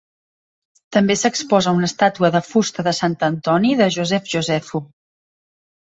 També 0.95 1.17
s'exposa 1.23 1.73
una 1.79 1.89
estàtua 1.91 2.31
de 2.37 2.43
fusta 2.47 2.87
de 2.89 2.97
Sant 3.03 3.19
Antoni 3.31 3.77
de 3.83 3.93
Josef 3.99 4.33
Josephu. 4.37 4.87